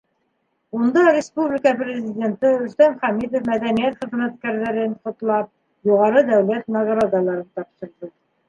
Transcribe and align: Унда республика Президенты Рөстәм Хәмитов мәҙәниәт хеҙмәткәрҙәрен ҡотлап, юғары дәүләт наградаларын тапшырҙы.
Унда 0.77 1.01
республика 1.17 1.73
Президенты 1.81 2.51
Рөстәм 2.63 2.97
Хәмитов 3.03 3.45
мәҙәниәт 3.51 4.01
хеҙмәткәрҙәрен 4.01 4.97
ҡотлап, 5.05 5.53
юғары 5.93 6.27
дәүләт 6.35 6.77
наградаларын 6.79 7.49
тапшырҙы. 7.61 8.15